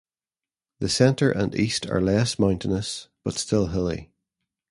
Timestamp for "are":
1.85-2.01